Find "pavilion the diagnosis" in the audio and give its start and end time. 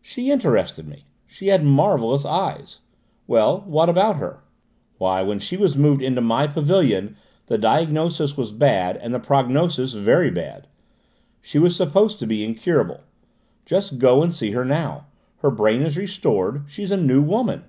6.46-8.34